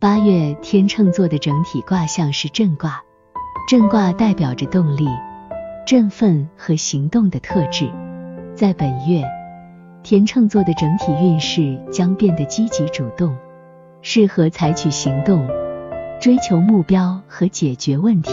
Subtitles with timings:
[0.00, 3.02] 八月天秤座的整体卦象是震卦，
[3.68, 5.06] 震卦代表着动力、
[5.86, 7.90] 振奋和行动的特质。
[8.54, 9.22] 在本月，
[10.02, 13.36] 天秤座的整体运势将变得积极主动，
[14.00, 15.46] 适合采取行动、
[16.18, 18.32] 追求目标和解决问题。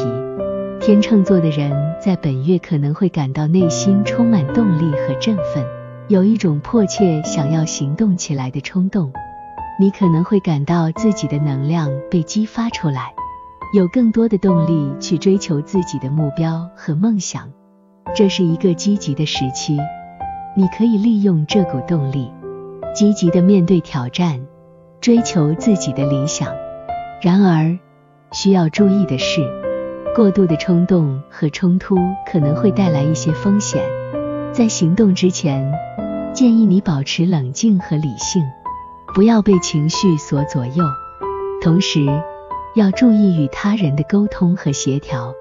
[0.80, 5.66] 天秤座的人在本月可能会感到内心充满动力和振奋，
[6.08, 9.12] 有一种迫切想要行动起来的冲动。
[9.80, 13.14] 你可能会感到自己的能量被激发出来，
[13.76, 17.48] 有更多的动力去追求自己的目标和梦想。
[18.16, 19.78] 这是一个积极的时期，
[20.56, 22.32] 你可以利用这股动力，
[22.96, 24.40] 积极的面对挑战，
[25.00, 26.56] 追求自己的理想。
[27.22, 27.78] 然而，
[28.32, 29.42] 需要注意的是，
[30.16, 33.84] 过度的冲动和冲突可能会带来一些风险。
[34.52, 35.72] 在行动之前，
[36.34, 38.42] 建议你保持冷静和理性。
[39.18, 40.86] 不要被情绪所左右，
[41.60, 42.06] 同时
[42.76, 45.34] 要注意与他人的沟通和协调，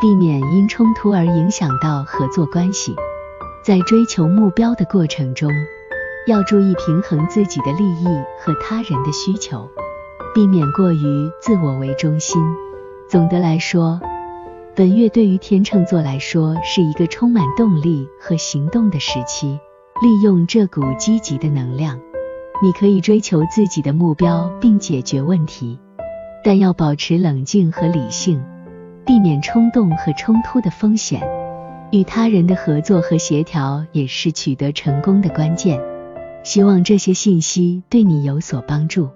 [0.00, 2.96] 避免因冲突而影响到合作关系。
[3.62, 5.50] 在追求目标的过程中，
[6.26, 8.06] 要注意平衡自己的利益
[8.40, 9.68] 和他人的需求，
[10.34, 12.42] 避免过于自我为中心。
[13.06, 14.00] 总的来说，
[14.74, 19.60] 本月对于天秤座来说是一个充满动力和行动的时期，
[20.00, 22.00] 利用这股积极的能量。
[22.62, 25.78] 你可以追求自己的目标并解决问题，
[26.44, 28.42] 但要保持冷静和理性，
[29.06, 31.22] 避免冲动和冲突的风险。
[31.90, 35.80] 与他人的合作和协调也是取得成功的关键。
[36.42, 39.08] 希望这些信息对你有所帮助。